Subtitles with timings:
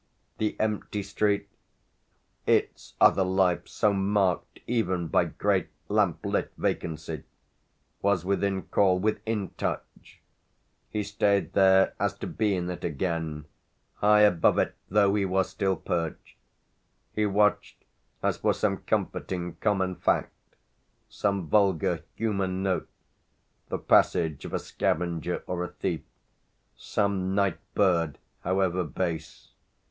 [0.39, 1.47] The empty street
[2.47, 7.21] its other life so marked even by great lamp lit vacancy
[8.01, 10.19] was within call, within touch;
[10.89, 13.45] he stayed there as to be in it again,
[13.97, 16.35] high above it though he was still perched;
[17.13, 17.83] he watched
[18.23, 20.33] as for some comforting common fact,
[21.09, 22.89] some vulgar human note,
[23.69, 26.01] the passage of a scavenger or a thief,
[26.75, 29.51] some night bird however base.